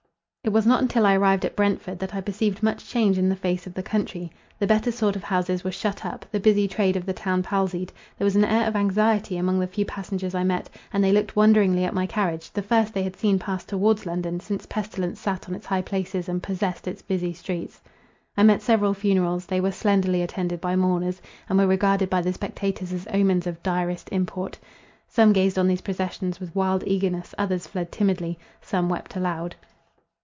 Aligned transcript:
It 0.43 0.49
was 0.49 0.65
not 0.65 0.81
until 0.81 1.05
I 1.05 1.13
arrived 1.15 1.45
at 1.45 1.55
Brentford, 1.55 1.99
that 1.99 2.15
I 2.15 2.19
perceived 2.19 2.63
much 2.63 2.87
change 2.89 3.19
in 3.19 3.29
the 3.29 3.35
face 3.35 3.67
of 3.67 3.75
the 3.75 3.83
country. 3.83 4.31
The 4.57 4.65
better 4.65 4.91
sort 4.91 5.15
of 5.15 5.23
houses 5.23 5.63
were 5.63 5.71
shut 5.71 6.03
up; 6.03 6.25
the 6.31 6.39
busy 6.39 6.67
trade 6.67 6.95
of 6.95 7.05
the 7.05 7.13
town 7.13 7.43
palsied; 7.43 7.93
there 8.17 8.25
was 8.25 8.35
an 8.35 8.43
air 8.43 8.67
of 8.67 8.75
anxiety 8.75 9.37
among 9.37 9.59
the 9.59 9.67
few 9.67 9.85
passengers 9.85 10.33
I 10.33 10.43
met, 10.43 10.67
and 10.91 11.03
they 11.03 11.11
looked 11.11 11.35
wonderingly 11.35 11.85
at 11.85 11.93
my 11.93 12.07
carriage—the 12.07 12.63
first 12.63 12.91
they 12.91 13.03
had 13.03 13.15
seen 13.15 13.37
pass 13.37 13.63
towards 13.63 14.07
London, 14.07 14.39
since 14.39 14.65
pestilence 14.65 15.19
sat 15.19 15.47
on 15.47 15.53
its 15.53 15.67
high 15.67 15.83
places, 15.83 16.27
and 16.27 16.41
possessed 16.41 16.87
its 16.87 17.03
busy 17.03 17.33
streets. 17.33 17.79
I 18.35 18.41
met 18.41 18.63
several 18.63 18.95
funerals; 18.95 19.45
they 19.45 19.61
were 19.61 19.71
slenderly 19.71 20.23
attended 20.23 20.59
by 20.59 20.75
mourners, 20.75 21.21
and 21.49 21.59
were 21.59 21.67
regarded 21.67 22.09
by 22.09 22.21
the 22.23 22.33
spectators 22.33 22.91
as 22.91 23.07
omens 23.13 23.45
of 23.45 23.61
direst 23.61 24.09
import. 24.11 24.57
Some 25.07 25.33
gazed 25.33 25.59
on 25.59 25.67
these 25.67 25.81
processions 25.81 26.39
with 26.39 26.53
wild 26.55 26.83
eagerness— 26.87 27.35
others 27.37 27.67
fled 27.67 27.91
timidly—some 27.91 28.89
wept 28.89 29.15
aloud. 29.15 29.55